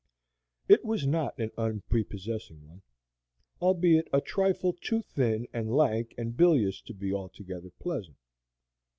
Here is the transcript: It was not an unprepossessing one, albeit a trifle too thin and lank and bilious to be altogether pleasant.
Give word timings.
It 0.67 0.83
was 0.83 1.05
not 1.05 1.37
an 1.39 1.51
unprepossessing 1.59 2.67
one, 2.67 2.81
albeit 3.61 4.07
a 4.11 4.19
trifle 4.19 4.73
too 4.81 5.03
thin 5.03 5.47
and 5.53 5.71
lank 5.75 6.15
and 6.17 6.35
bilious 6.35 6.81
to 6.87 6.93
be 6.95 7.13
altogether 7.13 7.69
pleasant. 7.77 8.17